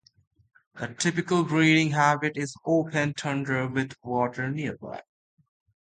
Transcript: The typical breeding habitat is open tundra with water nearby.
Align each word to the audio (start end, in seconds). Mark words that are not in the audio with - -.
The 0.73 0.95
typical 0.95 1.43
breeding 1.43 1.91
habitat 1.91 2.35
is 2.35 2.57
open 2.65 3.13
tundra 3.13 3.67
with 3.67 3.93
water 4.01 4.49
nearby. 4.49 5.03